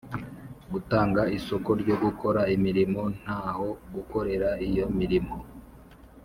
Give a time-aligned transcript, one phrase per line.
[0.71, 5.35] gutanga isoko ryo gukora imirimo ntaho gukorera iyo mirimo